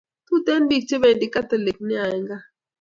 Tuten 0.27 0.63
pik 0.69 0.83
che 0.87 0.97
pendi 1.03 1.27
katholik 1.33 1.77
nea 1.87 2.05
en 2.15 2.23
gaa 2.29 2.45